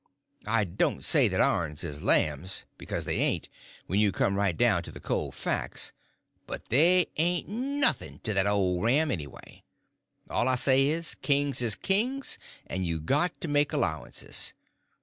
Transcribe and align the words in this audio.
I 0.47 0.63
don't 0.63 1.05
say 1.05 1.27
that 1.27 1.39
ourn 1.39 1.73
is 1.73 2.01
lambs, 2.01 2.65
because 2.79 3.05
they 3.05 3.17
ain't, 3.17 3.49
when 3.85 3.99
you 3.99 4.11
come 4.11 4.33
right 4.35 4.57
down 4.57 4.81
to 4.81 4.91
the 4.91 4.99
cold 4.99 5.35
facts; 5.35 5.91
but 6.47 6.69
they 6.69 7.09
ain't 7.17 7.47
nothing 7.47 8.17
to 8.23 8.33
that 8.33 8.47
old 8.47 8.83
ram, 8.83 9.11
anyway. 9.11 9.63
All 10.27 10.47
I 10.47 10.55
say 10.55 10.87
is, 10.87 11.13
kings 11.13 11.61
is 11.61 11.75
kings, 11.75 12.39
and 12.65 12.83
you 12.83 12.99
got 12.99 13.39
to 13.41 13.47
make 13.47 13.73
allowances. 13.73 14.55